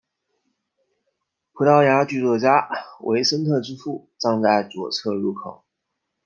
[1.53, 2.67] 葡萄牙剧作家
[3.01, 5.63] 维森特之父葬在左侧入口。